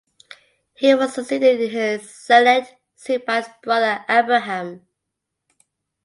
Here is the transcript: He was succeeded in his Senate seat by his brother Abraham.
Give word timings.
He 0.73 0.95
was 0.95 1.13
succeeded 1.13 1.61
in 1.61 1.69
his 1.69 2.09
Senate 2.09 2.73
seat 2.95 3.23
by 3.23 3.41
his 3.43 3.49
brother 3.61 4.03
Abraham. 4.09 4.87